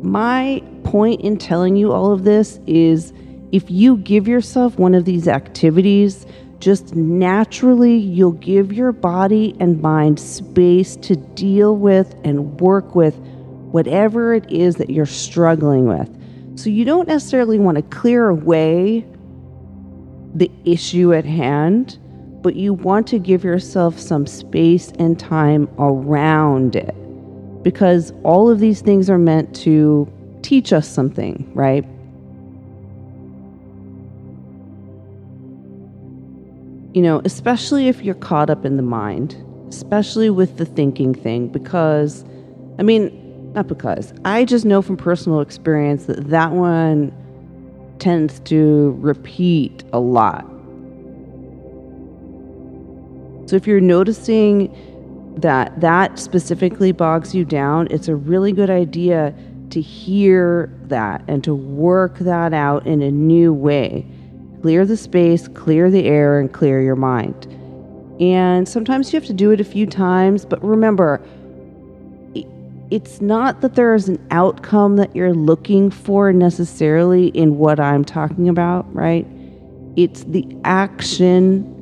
My 0.01 0.63
point 0.83 1.21
in 1.21 1.37
telling 1.37 1.75
you 1.75 1.91
all 1.91 2.11
of 2.11 2.23
this 2.23 2.59
is 2.65 3.13
if 3.51 3.69
you 3.69 3.97
give 3.97 4.27
yourself 4.27 4.77
one 4.77 4.95
of 4.95 5.05
these 5.05 5.27
activities, 5.27 6.25
just 6.59 6.95
naturally 6.95 7.95
you'll 7.95 8.31
give 8.31 8.73
your 8.73 8.91
body 8.91 9.55
and 9.59 9.81
mind 9.81 10.19
space 10.19 10.95
to 10.97 11.15
deal 11.15 11.75
with 11.75 12.15
and 12.23 12.59
work 12.59 12.95
with 12.95 13.15
whatever 13.71 14.33
it 14.33 14.49
is 14.51 14.77
that 14.77 14.89
you're 14.89 15.05
struggling 15.05 15.87
with. 15.87 16.09
So 16.57 16.69
you 16.69 16.85
don't 16.85 17.07
necessarily 17.07 17.59
want 17.59 17.75
to 17.77 17.83
clear 17.83 18.29
away 18.29 19.05
the 20.33 20.51
issue 20.65 21.13
at 21.13 21.25
hand, 21.25 21.99
but 22.47 22.55
you 22.55 22.73
want 22.73 23.05
to 23.05 23.19
give 23.19 23.43
yourself 23.43 23.99
some 23.99 24.25
space 24.25 24.93
and 24.99 25.19
time 25.19 25.67
around 25.79 26.77
it. 26.77 26.95
Because 27.61 28.13
all 28.23 28.49
of 28.49 28.61
these 28.61 28.79
things 28.79 29.09
are 29.09 29.17
meant 29.17 29.53
to 29.57 30.09
teach 30.43 30.71
us 30.71 30.87
something, 30.87 31.51
right? 31.53 31.83
You 36.95 37.01
know, 37.01 37.21
especially 37.25 37.89
if 37.89 38.01
you're 38.01 38.15
caught 38.15 38.49
up 38.49 38.63
in 38.63 38.77
the 38.77 38.81
mind, 38.81 39.35
especially 39.67 40.29
with 40.29 40.55
the 40.55 40.63
thinking 40.63 41.13
thing, 41.13 41.49
because, 41.49 42.23
I 42.79 42.83
mean, 42.83 43.51
not 43.51 43.67
because. 43.67 44.13
I 44.23 44.45
just 44.45 44.63
know 44.63 44.81
from 44.81 44.95
personal 44.95 45.41
experience 45.41 46.05
that 46.05 46.29
that 46.29 46.53
one 46.53 47.11
tends 47.99 48.39
to 48.45 48.95
repeat 49.01 49.83
a 49.91 49.99
lot. 49.99 50.49
So 53.47 53.55
if 53.55 53.65
you're 53.65 53.79
noticing 53.79 54.71
that 55.37 55.79
that 55.79 56.19
specifically 56.19 56.91
bogs 56.91 57.33
you 57.33 57.45
down, 57.45 57.87
it's 57.89 58.07
a 58.07 58.15
really 58.15 58.51
good 58.51 58.69
idea 58.69 59.33
to 59.69 59.81
hear 59.81 60.71
that 60.83 61.23
and 61.27 61.43
to 61.43 61.55
work 61.55 62.17
that 62.19 62.53
out 62.53 62.85
in 62.85 63.01
a 63.01 63.11
new 63.11 63.53
way. 63.53 64.05
Clear 64.61 64.85
the 64.85 64.97
space, 64.97 65.47
clear 65.47 65.89
the 65.89 66.05
air, 66.05 66.39
and 66.39 66.51
clear 66.51 66.81
your 66.81 66.95
mind. 66.95 67.45
And 68.19 68.67
sometimes 68.67 69.13
you 69.13 69.19
have 69.19 69.27
to 69.27 69.33
do 69.33 69.51
it 69.51 69.61
a 69.61 69.63
few 69.63 69.85
times, 69.85 70.43
but 70.43 70.63
remember, 70.63 71.21
it's 72.89 73.21
not 73.21 73.61
that 73.61 73.75
there 73.75 73.93
is 73.93 74.09
an 74.09 74.25
outcome 74.31 74.95
that 74.95 75.15
you're 75.15 75.33
looking 75.33 75.91
for 75.91 76.33
necessarily 76.33 77.27
in 77.27 77.57
what 77.57 77.79
I'm 77.79 78.03
talking 78.03 78.49
about, 78.49 78.93
right? 78.93 79.27
It's 79.95 80.23
the 80.23 80.47
action, 80.63 81.76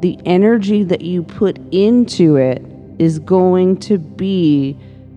the 0.00 0.18
energy 0.24 0.82
that 0.84 1.02
you 1.02 1.22
put 1.22 1.58
into 1.72 2.36
it 2.36 2.62
is 2.98 3.18
going 3.18 3.78
to 3.78 3.98
be 3.98 4.72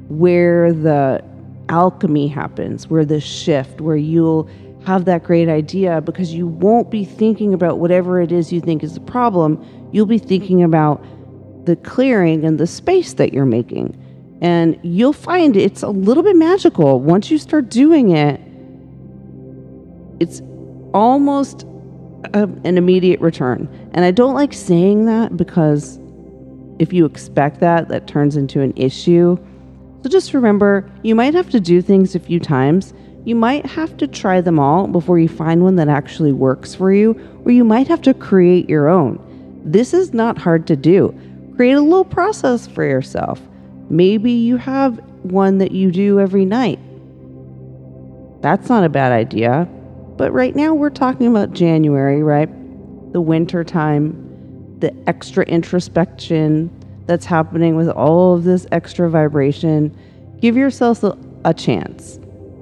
where 0.08 0.74
the 0.74 1.24
alchemy 1.70 2.28
happens, 2.28 2.88
where 2.90 3.06
the 3.06 3.20
shift, 3.20 3.82
where 3.82 3.96
you'll 3.96 4.50
have 4.86 5.06
that 5.06 5.24
great 5.24 5.50
idea 5.50 6.02
because 6.02 6.34
you 6.34 6.48
won't 6.48 6.90
be 6.90 7.06
thinking 7.06 7.54
about 7.54 7.80
whatever 7.80 8.22
it 8.22 8.32
is 8.32 8.52
you 8.52 8.62
think 8.62 8.84
is 8.84 8.96
the 8.96 9.00
problem. 9.02 9.64
You'll 9.92 10.06
be 10.06 10.18
thinking 10.18 10.64
about 10.64 11.04
the 11.66 11.76
clearing 11.76 12.46
and 12.46 12.58
the 12.58 12.68
space 12.68 13.14
that 13.14 13.34
you're 13.34 13.46
making. 13.46 13.96
And 14.42 14.80
you'll 14.82 15.14
find 15.14 15.56
it's 15.58 15.84
a 15.84 15.90
little 15.90 16.24
bit 16.24 16.36
magical. 16.36 17.02
Once 17.02 17.30
you 17.30 17.38
start 17.38 17.70
doing 17.70 18.12
it, 18.12 18.40
it's 20.20 20.42
almost 20.94 21.66
a, 22.34 22.44
an 22.44 22.78
immediate 22.78 23.20
return. 23.22 23.68
And 23.94 24.06
I 24.06 24.12
don't 24.12 24.34
like 24.34 24.54
saying 24.54 25.06
that 25.06 25.38
because 25.38 26.00
if 26.80 26.94
you 26.94 27.06
expect 27.06 27.60
that, 27.60 27.90
that 27.90 28.08
turns 28.08 28.38
into 28.38 28.62
an 28.62 28.74
issue. 28.76 29.38
So 30.04 30.10
just 30.10 30.34
remember, 30.34 30.90
you 31.04 31.16
might 31.16 31.34
have 31.34 31.50
to 31.50 31.60
do 31.60 31.82
things 31.82 32.16
a 32.16 32.20
few 32.20 32.40
times. 32.40 32.94
You 33.26 33.36
might 33.36 33.66
have 33.66 33.98
to 33.98 34.08
try 34.08 34.40
them 34.40 34.60
all 34.60 34.88
before 34.88 35.20
you 35.20 35.28
find 35.28 35.62
one 35.62 35.76
that 35.76 35.90
actually 35.90 36.32
works 36.32 36.74
for 36.74 36.92
you, 36.94 37.20
or 37.44 37.52
you 37.52 37.66
might 37.66 37.88
have 37.90 38.02
to 38.04 38.14
create 38.14 38.70
your 38.70 38.88
own. 38.88 39.20
This 39.66 39.94
is 39.94 40.14
not 40.14 40.38
hard 40.38 40.66
to 40.68 40.76
do. 40.78 41.14
Create 41.56 41.74
a 41.74 41.82
little 41.82 42.06
process 42.06 42.66
for 42.66 42.86
yourself. 42.86 43.42
Maybe 43.90 44.32
you 44.32 44.56
have 44.56 44.98
one 45.24 45.58
that 45.58 45.74
you 45.74 45.92
do 45.92 46.20
every 46.20 46.46
night. 46.46 46.80
That's 48.42 48.70
not 48.70 48.86
a 48.86 48.90
bad 48.90 49.12
idea. 49.12 49.68
But 50.20 50.34
right 50.34 50.54
now 50.54 50.74
we're 50.74 50.90
talking 50.90 51.28
about 51.28 51.54
January, 51.54 52.22
right? 52.22 52.50
The 53.14 53.22
winter 53.22 53.64
time, 53.64 54.78
the 54.80 54.94
extra 55.08 55.46
introspection 55.46 56.70
that's 57.06 57.26
happening 57.26 57.78
with 57.78 57.88
all 57.88 58.36
of 58.36 58.44
this 58.44 58.68
extra 58.74 59.10
vibration. 59.10 59.98
Give 60.42 60.58
yourself 60.58 61.04
a, 61.06 61.18
a 61.46 61.54
chance, 61.54 62.20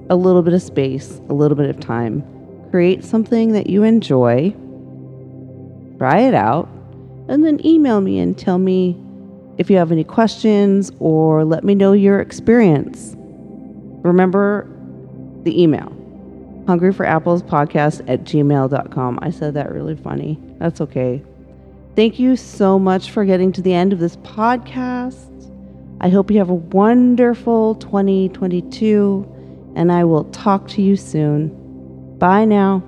a 0.08 0.14
little 0.14 0.42
bit 0.42 0.54
of 0.54 0.62
space, 0.62 1.20
a 1.28 1.34
little 1.34 1.56
bit 1.56 1.68
of 1.68 1.80
time. 1.80 2.22
Create 2.70 3.02
something 3.02 3.50
that 3.54 3.66
you 3.66 3.82
enjoy. 3.82 4.54
Try 5.98 6.20
it 6.20 6.34
out 6.34 6.68
and 7.26 7.44
then 7.44 7.60
email 7.66 8.00
me 8.00 8.20
and 8.20 8.38
tell 8.38 8.58
me 8.58 8.96
if 9.58 9.68
you 9.68 9.78
have 9.78 9.90
any 9.90 10.04
questions 10.04 10.92
or 11.00 11.44
let 11.44 11.64
me 11.64 11.74
know 11.74 11.92
your 11.92 12.20
experience. 12.20 13.16
Remember 14.04 14.70
the 15.42 15.60
email 15.60 15.97
hungry 16.68 16.92
for 16.92 17.06
apples 17.06 17.42
podcast 17.42 18.04
at 18.10 18.24
gmail.com. 18.24 19.18
I 19.22 19.30
said 19.30 19.54
that 19.54 19.72
really 19.72 19.96
funny. 19.96 20.38
That's 20.58 20.82
okay. 20.82 21.22
Thank 21.96 22.18
you 22.18 22.36
so 22.36 22.78
much 22.78 23.10
for 23.10 23.24
getting 23.24 23.52
to 23.52 23.62
the 23.62 23.72
end 23.72 23.94
of 23.94 24.00
this 24.00 24.16
podcast. 24.16 25.50
I 26.02 26.10
hope 26.10 26.30
you 26.30 26.36
have 26.36 26.50
a 26.50 26.54
wonderful 26.54 27.74
2022, 27.76 29.72
and 29.76 29.90
I 29.90 30.04
will 30.04 30.24
talk 30.24 30.68
to 30.68 30.82
you 30.82 30.94
soon. 30.94 31.48
Bye 32.18 32.44
now. 32.44 32.87